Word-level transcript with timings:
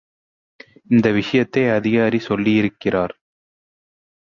வந்த 0.85 1.11
விஷயத்தை 1.11 1.63
அதிகாரி 1.69 2.19
சொல்லியிருக்கிறார். 2.29 3.13